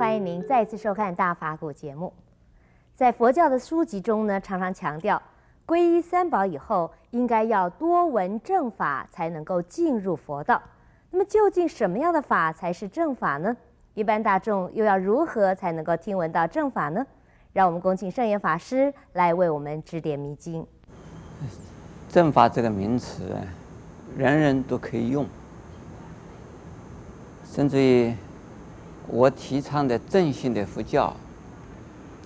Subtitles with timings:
[0.00, 2.10] 欢迎您再次收看《大法古》节目。
[2.96, 5.20] 在佛教的书籍中呢，常常强调
[5.66, 10.62] 皈依三宝以后，应该要多闻正法，才能够进入佛道。
[11.10, 13.54] 那么，究竟什么样的法才是正法呢？
[13.92, 17.06] 一般大众又要如何才能够听闻到正法呢？
[17.52, 20.66] 让我们恭请圣严法师来为我们指点迷津。
[22.08, 23.36] 正法这个名词，
[24.16, 25.26] 人人都可以用，
[27.44, 28.14] 甚至于
[29.12, 31.16] 我提倡的正信的佛教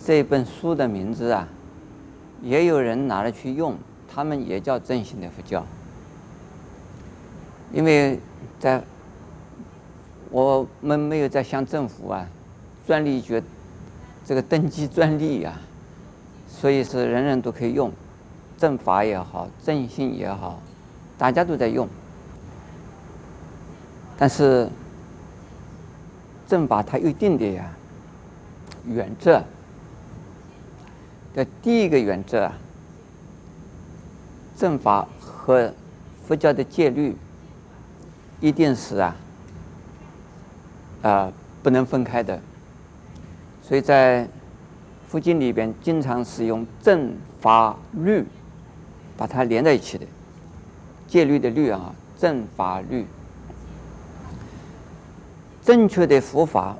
[0.04, 1.48] 这本书的名字啊，
[2.42, 3.74] 也有人拿来去用，
[4.06, 5.64] 他们也叫正信的佛教，
[7.72, 8.20] 因为
[8.60, 8.82] 在
[10.30, 12.28] 我们没有在向政府啊
[12.86, 13.42] 专利局
[14.26, 15.58] 这个登记专利啊，
[16.46, 17.90] 所以是人人都可以用，
[18.58, 20.60] 正法也好，正信也好，
[21.16, 21.88] 大家都在用，
[24.18, 24.68] 但是。
[26.46, 27.70] 正法它有一定的呀
[28.86, 29.42] 原则
[31.34, 32.52] 的第一个原则啊，
[34.56, 35.72] 正法和
[36.26, 37.16] 佛教的戒律
[38.40, 39.16] 一定是啊
[41.02, 42.40] 啊不能分开的，
[43.62, 44.28] 所以在
[45.08, 48.24] 佛经里边经常使用正法律
[49.16, 50.06] 把它连在一起的
[51.08, 53.06] 戒律的律啊，正法律。
[55.64, 56.76] 正确的佛法，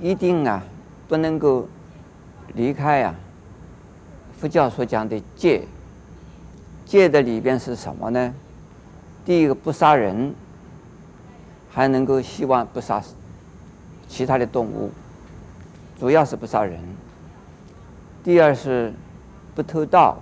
[0.00, 0.62] 一定啊，
[1.08, 1.66] 不能够
[2.54, 3.12] 离开啊。
[4.38, 5.62] 佛教所讲的戒，
[6.86, 8.32] 戒的里边是什么呢？
[9.24, 10.32] 第一个不杀人，
[11.68, 13.02] 还能够希望不杀
[14.06, 14.92] 其他的动物，
[15.98, 16.78] 主要是不杀人。
[18.22, 18.92] 第二是
[19.56, 20.16] 不偷盗，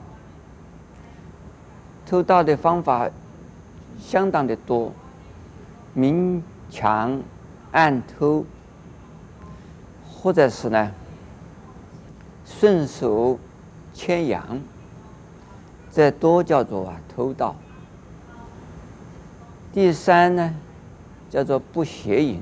[2.06, 3.10] 偷盗的方法
[4.00, 4.90] 相当的多，
[5.92, 7.20] 明抢。
[7.72, 8.44] 暗偷，
[10.12, 10.92] 或者是呢，
[12.44, 13.38] 顺手
[13.94, 14.60] 牵羊，
[15.92, 17.54] 这都叫做啊偷盗。
[19.72, 20.54] 第三呢，
[21.30, 22.40] 叫做不邪淫。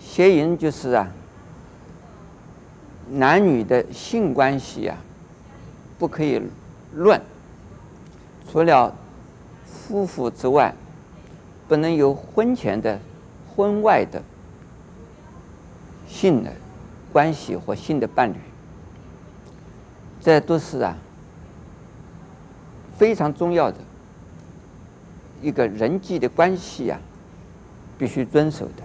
[0.00, 1.06] 邪淫就是啊，
[3.10, 4.96] 男女的性关系啊，
[5.98, 6.40] 不可以
[6.94, 7.20] 乱，
[8.50, 8.94] 除了
[9.66, 10.74] 夫妇之外，
[11.68, 12.98] 不能有婚前的。
[13.58, 14.22] 婚外的
[16.06, 16.52] 性的
[17.12, 18.36] 关系或性的伴侣，
[20.20, 20.96] 这都是啊
[22.96, 23.78] 非常重要的
[25.42, 27.00] 一个人际的关系啊，
[27.98, 28.84] 必须遵守的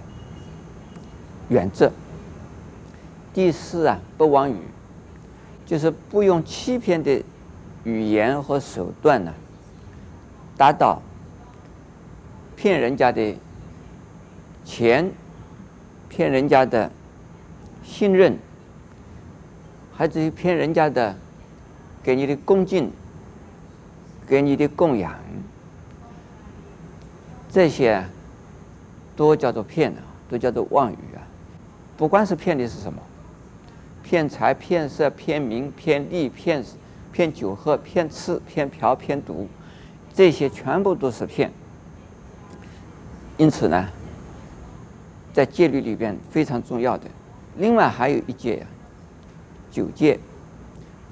[1.49, 1.91] 原则。
[3.31, 4.57] 第四啊，不妄语，
[5.67, 7.23] 就是不用欺骗的
[7.83, 9.31] 语言和手段呢，
[10.57, 10.99] 达到
[12.55, 13.35] 骗人家的。
[14.75, 15.11] 钱
[16.09, 16.91] 骗人家的
[17.83, 18.35] 信任，
[19.95, 21.15] 还至于骗人家的
[22.01, 22.91] 给你的恭敬、
[24.27, 25.13] 给你的供养，
[27.51, 28.03] 这些
[29.15, 31.21] 都叫做骗啊，都叫做妄语啊。
[31.95, 32.99] 不管是骗的是什么，
[34.01, 36.65] 骗财、骗色、骗名、骗利、骗
[37.11, 39.47] 骗酒喝、骗吃、骗嫖、骗赌，
[40.15, 41.51] 这些全部都是骗。
[43.37, 43.87] 因此呢。
[45.33, 47.07] 在戒律里边非常重要的，
[47.57, 48.67] 另外还有一戒呀，
[49.71, 50.19] 酒戒。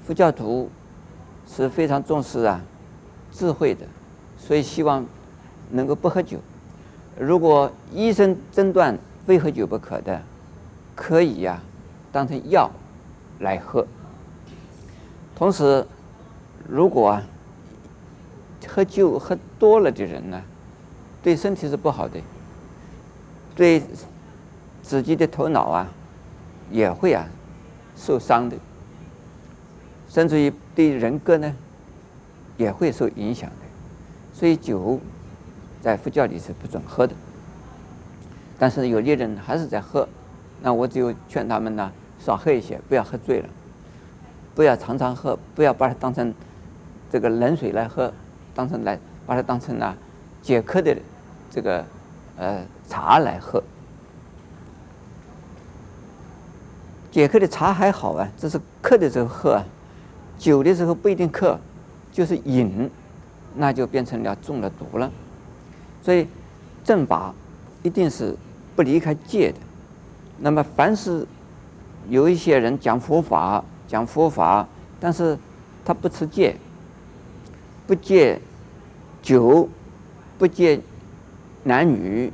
[0.06, 0.70] 佛教徒
[1.48, 2.60] 是非常重视啊
[3.32, 3.84] 智慧的，
[4.38, 5.04] 所以希望
[5.70, 6.38] 能够不喝酒。
[7.18, 8.96] 如果医生诊断
[9.26, 10.22] 非喝酒不可的，
[10.94, 11.60] 可以呀
[12.12, 12.70] 当成药
[13.40, 13.84] 来喝。
[15.34, 15.84] 同时，
[16.68, 17.22] 如果啊
[18.68, 20.40] 喝酒喝多了的人呢，
[21.22, 22.20] 对身体是不好的，
[23.56, 23.82] 对。
[24.82, 25.88] 自己的头脑啊，
[26.70, 27.26] 也会啊
[27.96, 28.56] 受伤的，
[30.08, 31.54] 甚至于对人格呢，
[32.56, 33.56] 也会受影响的。
[34.34, 35.00] 所以酒
[35.80, 37.14] 在佛教里是不准喝的。
[38.58, 40.08] 但是有些人还是在喝，
[40.60, 43.48] 那我只有劝他们呢，少喝一些，不要喝醉了，
[44.54, 46.32] 不要常常喝，不要把它当成
[47.10, 48.12] 这个冷水来喝，
[48.54, 49.96] 当成来把它当成呢
[50.42, 50.96] 解渴的
[51.50, 51.84] 这个
[52.36, 53.62] 呃茶来喝。
[57.12, 59.64] 解渴的茶还好啊，这是渴的时候喝啊，
[60.38, 61.58] 酒的时候不一定渴，
[62.10, 62.90] 就是饮，
[63.54, 65.12] 那就变成了中了毒了。
[66.02, 66.26] 所以
[66.82, 67.34] 正法
[67.82, 68.34] 一定是
[68.74, 69.58] 不离开戒的。
[70.38, 71.26] 那么凡是
[72.08, 74.66] 有一些人讲佛法，讲佛法，
[74.98, 75.38] 但是
[75.84, 76.56] 他不持戒，
[77.86, 78.40] 不戒
[79.22, 79.68] 酒，
[80.38, 80.80] 不戒
[81.62, 82.32] 男女，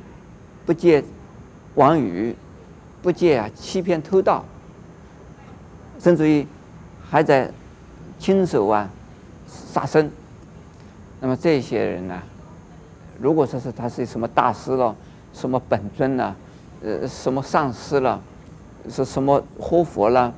[0.65, 1.03] 不戒
[1.75, 2.33] 妄语，
[3.01, 4.43] 不戒啊，欺骗偷盗，
[5.99, 6.47] 甚至于
[7.09, 7.51] 还在
[8.17, 8.89] 亲手啊
[9.47, 10.09] 杀生。
[11.19, 12.17] 那么这些人呢，
[13.19, 14.95] 如果说是他是什么大师了，
[15.33, 16.35] 什么本尊了，
[16.81, 18.21] 呃，什么上师了，
[18.89, 20.33] 是什么活佛了，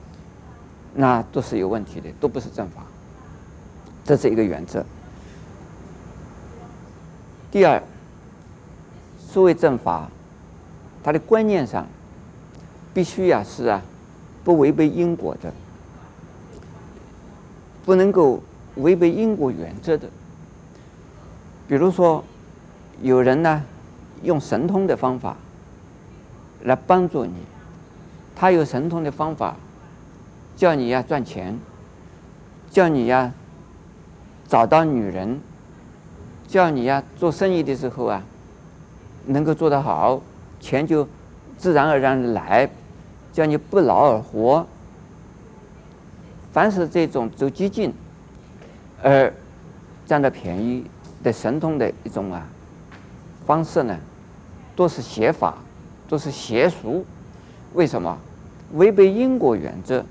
[0.96, 2.84] 那都是有问题的，都不是正法。
[4.04, 4.84] 这是一个原则。
[7.52, 7.82] 第二，
[9.20, 10.10] 所谓正法，
[11.04, 11.86] 它的观念上
[12.94, 13.82] 必须呀是啊，
[14.44, 15.54] 不违背因果的，
[17.86, 18.42] 不能够
[18.76, 20.08] 违背因果原则的。
[21.68, 22.24] 比如说，
[23.02, 23.64] 有人呢
[24.24, 25.36] 用神通的方法
[26.64, 27.34] 来帮助你，
[28.36, 29.56] 他有神通的方法，
[30.56, 31.58] 叫你呀赚钱，
[32.70, 33.32] 叫你呀
[34.48, 35.40] 找到女人，
[36.48, 38.24] 叫你呀做生意的时候啊
[39.26, 40.22] 能够做得好，
[40.60, 41.08] 钱就
[41.58, 42.70] 自然而然来，
[43.32, 44.66] 叫你不劳而获。
[46.52, 47.94] 凡是这种走激进
[49.02, 49.34] 而
[50.06, 50.86] 占到便宜。
[51.24, 52.44] 的神通的一种啊
[53.46, 53.96] 方式呢，
[54.76, 55.56] 都是邪法，
[56.10, 57.06] 都是邪术。
[57.76, 58.18] 为什么？
[58.74, 60.04] 违背因果原则。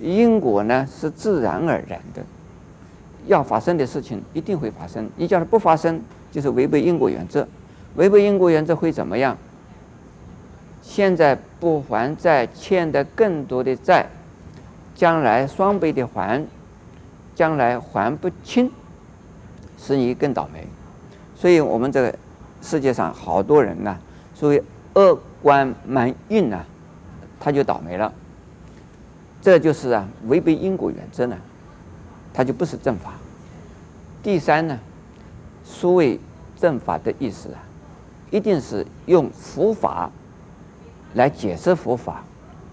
[0.00, 2.24] 因果呢是自然而然的，
[3.26, 5.06] 要发生的事情一定会发生。
[5.16, 6.00] 你叫它不发生，
[6.30, 7.46] 就是违背因果原则。
[7.96, 9.36] 违背因果原则会怎么样？
[10.94, 14.06] 现在不还债，欠的更多的债，
[14.94, 16.44] 将来双倍的还，
[17.34, 18.70] 将来还不清。
[19.78, 20.66] 使你更倒霉，
[21.34, 22.14] 所以我们这个
[22.60, 23.98] 世界上好多人呢，
[24.34, 24.62] 所谓
[24.92, 26.62] 恶贯满盈呢，
[27.40, 28.12] 他就倒霉了。
[29.40, 31.38] 这就是啊，违背因果原则呢，
[32.34, 33.14] 他就不是正法。
[34.22, 34.78] 第三呢，
[35.64, 36.20] 所谓
[36.60, 37.64] 正法的意思啊，
[38.30, 40.10] 一定是用佛法
[41.14, 42.24] 来解释佛法，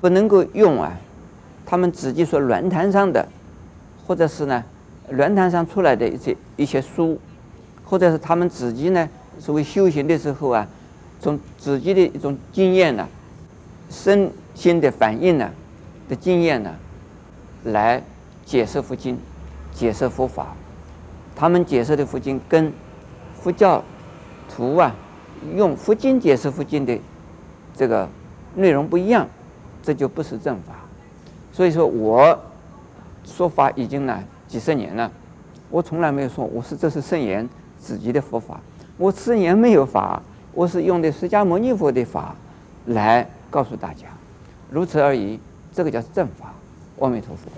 [0.01, 0.93] 不能够用啊，
[1.65, 3.27] 他们自己说论坛上的，
[4.05, 4.63] 或者是呢。
[5.11, 7.19] 论坛上出来的一些一些书，
[7.83, 9.09] 或者是他们自己呢，
[9.39, 10.67] 所谓修行的时候啊，
[11.19, 13.09] 从自己的一种经验呢、啊，
[13.89, 15.49] 身心的反应呢、
[16.07, 16.75] 的经验呢、
[17.63, 18.03] 来
[18.45, 19.17] 解释佛经，
[19.73, 20.55] 解释佛法。
[21.35, 22.71] 他们解释的佛经跟
[23.41, 23.83] 佛教
[24.47, 24.95] 徒啊
[25.55, 26.95] 用佛经解释佛经的
[27.75, 28.07] 这个
[28.55, 29.27] 内容不一样，
[29.83, 30.73] 这就不是正法。
[31.53, 32.37] 所以说我
[33.25, 34.23] 说法已经呢。
[34.49, 35.11] 几十年了，
[35.69, 37.47] 我从来没有说我是这是圣言
[37.79, 38.59] 自己的佛法，
[38.97, 40.19] 我此言没有法，
[40.53, 42.35] 我是用的释迦牟尼佛的法
[42.87, 44.07] 来告诉大家，
[44.71, 45.39] 如此而已，
[45.71, 46.51] 这个叫正法。
[46.97, 47.51] 阿弥陀佛。